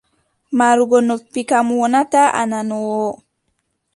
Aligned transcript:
Marugo 0.57 0.97
noppi 1.07 1.41
kam, 1.49 1.67
wonataa 1.79 2.33
a 2.39 2.43
nanoowo. 2.51 3.09